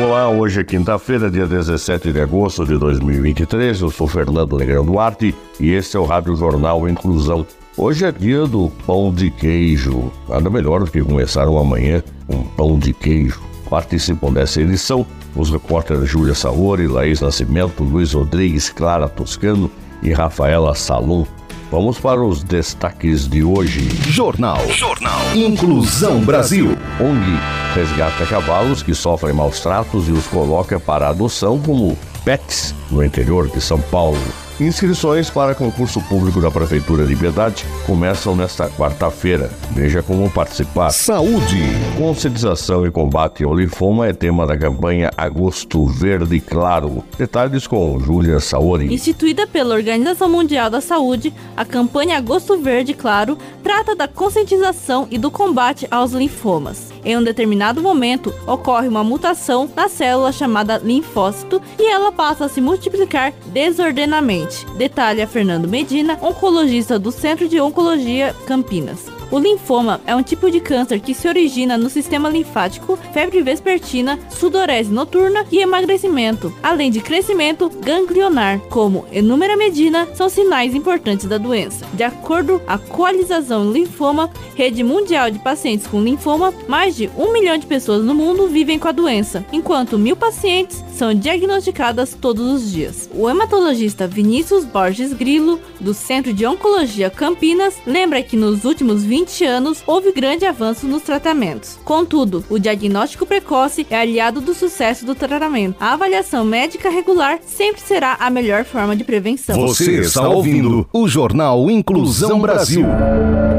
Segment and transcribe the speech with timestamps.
[0.00, 3.80] Olá, hoje é quinta-feira, dia 17 de agosto de 2023.
[3.80, 7.44] Eu sou Fernando Negrão Duarte e este é o Rádio Jornal Inclusão.
[7.76, 10.12] Hoje é dia do pão de queijo.
[10.28, 13.40] Nada melhor do que começar uma manhã com um pão de queijo.
[13.68, 15.04] Participam dessa edição
[15.34, 19.68] os repórteres Júlia Saori, Laís Nascimento, Luiz Rodrigues, Clara Toscano
[20.00, 21.26] e Rafaela Salum.
[21.72, 23.88] Vamos para os destaques de hoje.
[24.06, 24.60] Jornal.
[24.70, 25.20] Jornal.
[25.34, 26.78] Inclusão Brasil.
[27.00, 33.04] ONG resgata cavalos que sofrem maus tratos e os coloca para adoção como pets no
[33.04, 34.18] interior de São Paulo.
[34.60, 39.48] Inscrições para concurso público da Prefeitura de Piedade começam nesta quarta-feira.
[39.70, 40.90] Veja como participar.
[40.90, 41.62] Saúde.
[41.96, 47.04] Conscientização e combate ao linfoma é tema da campanha Agosto Verde Claro.
[47.16, 48.92] Detalhes com Júlia Saori.
[48.92, 55.18] Instituída pela Organização Mundial da Saúde, a campanha Agosto Verde Claro trata da conscientização e
[55.18, 56.88] do combate aos linfomas.
[57.08, 62.48] Em um determinado momento, ocorre uma mutação na célula chamada linfócito e ela passa a
[62.50, 64.66] se multiplicar desordenadamente.
[64.76, 69.17] Detalha Fernando Medina, oncologista do Centro de Oncologia Campinas.
[69.30, 74.18] O linfoma é um tipo de câncer que se origina no sistema linfático, febre vespertina,
[74.30, 81.36] sudorese noturna e emagrecimento, além de crescimento ganglionar, como enúmera medina, são sinais importantes da
[81.36, 81.86] doença.
[81.92, 87.32] De acordo com a Coalização Linfoma, rede mundial de pacientes com linfoma, mais de um
[87.32, 92.50] milhão de pessoas no mundo vivem com a doença, enquanto mil pacientes são diagnosticadas todos
[92.50, 93.10] os dias.
[93.14, 99.17] O hematologista Vinícius Borges Grilo, do Centro de Oncologia Campinas, lembra que nos últimos 20
[99.44, 101.78] anos houve grande avanço nos tratamentos.
[101.84, 105.76] Contudo, o diagnóstico precoce é aliado do sucesso do tratamento.
[105.80, 109.56] A avaliação médica regular sempre será a melhor forma de prevenção.
[109.66, 112.86] Você está ouvindo o Jornal Inclusão Brasil.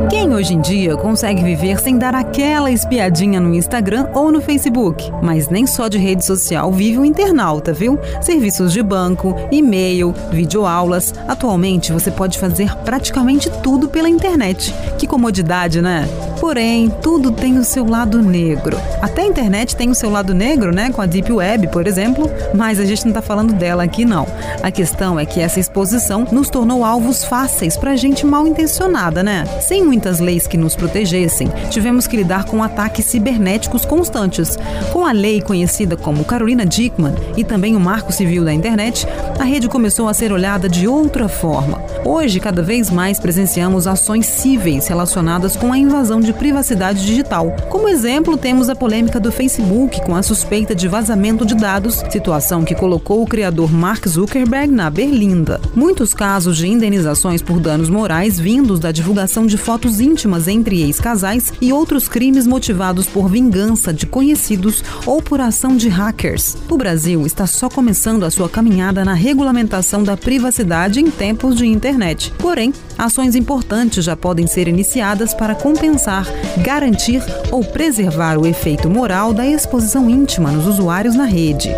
[0.09, 5.03] Quem hoje em dia consegue viver sem dar aquela espiadinha no Instagram ou no Facebook?
[5.22, 8.00] Mas nem só de rede social vive o internauta, viu?
[8.19, 11.14] Serviços de banco, e-mail, videoaulas.
[11.28, 14.74] Atualmente você pode fazer praticamente tudo pela internet.
[14.98, 15.49] Que comodidade,
[15.82, 16.08] né?
[16.40, 18.78] Porém, tudo tem o seu lado negro.
[19.02, 20.92] Até a internet tem o seu lado negro, né?
[20.92, 24.28] Com a Deep Web, por exemplo, mas a gente não tá falando dela aqui, não.
[24.62, 29.44] A questão é que essa exposição nos tornou alvos fáceis para gente mal intencionada, né?
[29.60, 34.56] Sem muitas leis que nos protegessem, tivemos que lidar com ataques cibernéticos constantes.
[34.94, 39.08] Com a lei conhecida como Carolina Dickman e também o Marco Civil da Internet,
[39.40, 41.78] a rede começou a ser olhada de outra forma.
[42.06, 47.56] Hoje, cada vez mais presenciamos ações cíveis relacionadas com a invasão de privacidade digital.
[47.70, 52.64] Como exemplo, temos a polêmica do Facebook com a suspeita de vazamento de dados, situação
[52.64, 55.60] que colocou o criador Mark Zuckerberg na berlinda.
[55.76, 61.54] Muitos casos de indenizações por danos morais vindos da divulgação de fotos íntimas entre ex-casais
[61.62, 66.58] e outros crimes motivados por vingança de conhecidos ou por ação de hackers.
[66.70, 71.68] O Brasil está só começando a sua caminhada na regulamentação da privacidade em tempos de
[71.68, 71.99] internet.
[72.38, 76.26] Porém, ações importantes já podem ser iniciadas para compensar,
[76.64, 77.22] garantir
[77.52, 81.70] ou preservar o efeito moral da exposição íntima nos usuários na rede.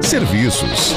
[0.00, 0.94] Serviços.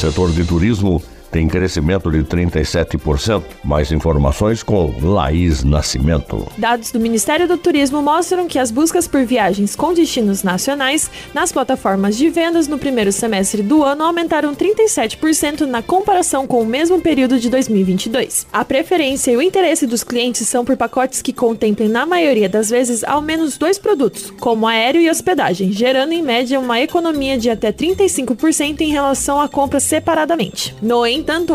[0.00, 1.00] Setor de turismo
[1.32, 3.42] tem crescimento de 37%.
[3.64, 6.46] Mais informações com Laís Nascimento.
[6.58, 11.50] Dados do Ministério do Turismo mostram que as buscas por viagens com destinos nacionais nas
[11.50, 17.00] plataformas de vendas no primeiro semestre do ano aumentaram 37% na comparação com o mesmo
[17.00, 18.46] período de 2022.
[18.52, 22.68] A preferência e o interesse dos clientes são por pacotes que contemplem, na maioria das
[22.68, 27.48] vezes, ao menos dois produtos, como aéreo e hospedagem, gerando em média uma economia de
[27.48, 30.74] até 35% em relação à compra separadamente.
[30.82, 31.06] No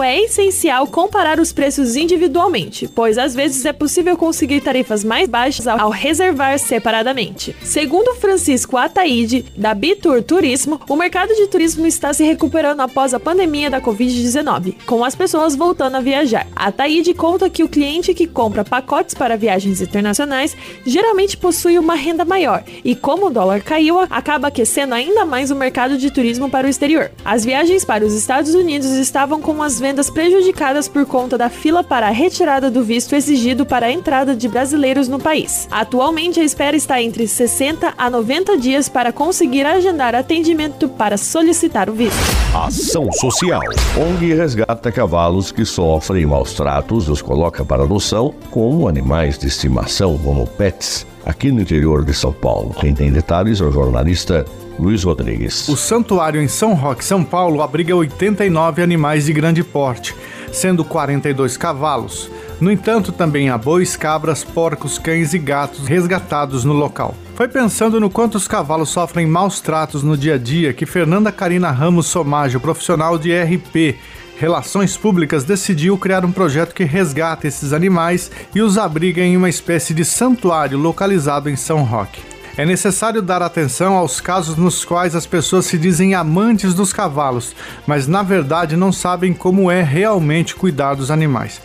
[0.04, 5.68] é essencial comparar os preços individualmente, pois às vezes é possível conseguir tarifas mais baixas
[5.68, 7.56] ao reservar separadamente.
[7.62, 13.20] Segundo Francisco Ataíde, da Bitur Turismo, o mercado de turismo está se recuperando após a
[13.20, 16.48] pandemia da Covid-19, com as pessoas voltando a viajar.
[16.56, 20.56] Ataíde conta que o cliente que compra pacotes para viagens internacionais
[20.86, 25.56] geralmente possui uma renda maior e, como o dólar caiu, acaba aquecendo ainda mais o
[25.56, 27.12] mercado de turismo para o exterior.
[27.26, 31.50] As viagens para os Estados Unidos estavam com foram as vendas prejudicadas por conta da
[31.50, 35.68] fila para a retirada do visto exigido para a entrada de brasileiros no país.
[35.72, 41.90] Atualmente, a espera está entre 60 a 90 dias para conseguir agendar atendimento para solicitar
[41.90, 42.18] o visto.
[42.54, 43.62] Ação Social.
[43.98, 49.48] ONG resgata cavalos que sofrem maus tratos e os coloca para adoção como animais de
[49.48, 52.76] estimação, como pets, aqui no interior de São Paulo.
[52.80, 54.46] Quem tem detalhes é o jornalista
[54.80, 55.68] Luiz Rodrigues.
[55.68, 60.16] O santuário em São Roque, São Paulo, abriga 89 animais de grande porte,
[60.52, 62.30] sendo 42 cavalos.
[62.60, 67.16] No entanto, também há bois, cabras, porcos, cães e gatos resgatados no local.
[67.36, 71.32] Foi pensando no quanto os cavalos sofrem maus tratos no dia a dia que Fernanda
[71.32, 73.96] Carina Ramos Somágio, profissional de RP,
[74.40, 79.50] Relações Públicas decidiu criar um projeto que resgata esses animais e os abriga em uma
[79.50, 82.37] espécie de santuário localizado em São Roque.
[82.58, 87.56] É necessário dar atenção aos casos nos quais as pessoas se dizem amantes dos cavalos,
[87.86, 91.62] mas na verdade não sabem como é realmente cuidar dos animais.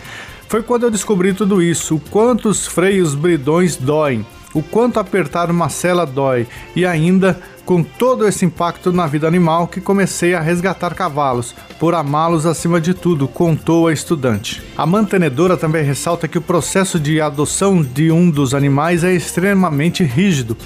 [0.49, 5.51] Foi quando eu descobri tudo isso, o quanto os freios bridões doem, o quanto apertar
[5.51, 10.41] uma sela dói e ainda com todo esse impacto na vida animal que comecei a
[10.41, 14.63] resgatar cavalos, por amá-los acima de tudo, contou a estudante.
[14.77, 20.03] A mantenedora também ressalta que o processo de adoção de um dos animais é extremamente
[20.03, 20.57] rígido.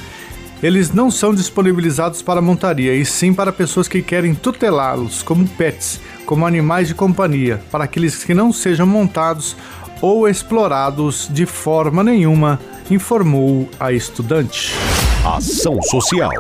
[0.63, 6.01] Eles não são disponibilizados para montaria, e sim para pessoas que querem tutelá-los como pets,
[6.25, 9.55] como animais de companhia, para aqueles que não sejam montados
[10.01, 12.61] ou explorados de forma nenhuma,
[12.91, 14.73] informou a estudante.
[15.25, 16.31] Ação Social.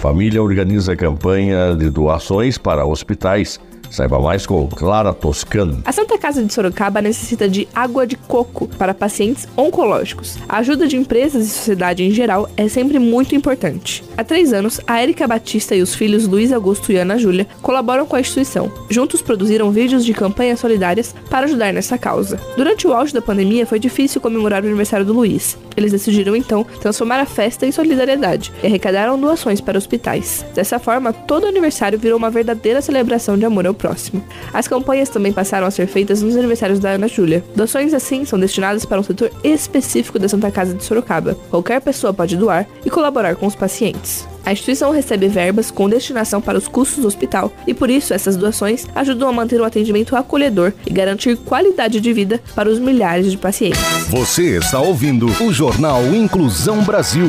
[0.00, 3.60] Família organiza campanha de doações para hospitais
[3.90, 5.82] Saiba mais com Clara Toscano.
[5.84, 10.38] A Santa Casa de Sorocaba necessita de água de coco para pacientes oncológicos.
[10.48, 14.04] A ajuda de empresas e sociedade em geral é sempre muito importante.
[14.16, 18.06] Há três anos, a Erika Batista e os filhos Luiz Augusto e Ana Júlia colaboram
[18.06, 18.70] com a instituição.
[18.88, 22.38] Juntos produziram vídeos de campanhas solidárias para ajudar nessa causa.
[22.56, 25.58] Durante o auge da pandemia, foi difícil comemorar o aniversário do Luiz.
[25.76, 30.44] Eles decidiram então transformar a festa em solidariedade e arrecadaram doações para hospitais.
[30.54, 34.22] Dessa forma, todo aniversário virou uma verdadeira celebração de amor ao próximo.
[34.52, 37.42] As campanhas também passaram a ser feitas nos aniversários da Ana Júlia.
[37.56, 41.36] Doações assim são destinadas para um setor específico da Santa Casa de Sorocaba.
[41.50, 44.28] Qualquer pessoa pode doar e colaborar com os pacientes.
[44.44, 48.36] A instituição recebe verbas com destinação para os custos do hospital e por isso essas
[48.36, 53.30] doações ajudam a manter um atendimento acolhedor e garantir qualidade de vida para os milhares
[53.30, 53.80] de pacientes.
[54.08, 57.28] Você está ouvindo o Jornal Inclusão Brasil.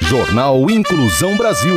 [0.00, 1.76] Jornal Inclusão Brasil.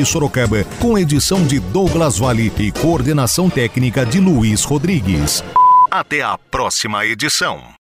[0.01, 5.43] de Sorocaba, com edição de Douglas Vale e coordenação técnica de Luiz Rodrigues.
[5.91, 7.80] Até a próxima edição.